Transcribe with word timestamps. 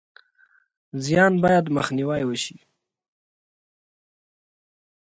زیان 1.03 1.33
باید 1.43 1.65
مخنیوی 1.75 2.37
شي 2.43 2.57